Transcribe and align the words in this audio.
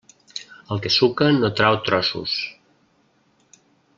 El 0.75 0.79
que 0.85 0.91
suca 0.95 1.27
no 1.35 1.51
trau 1.59 1.77
trossos. 1.89 2.35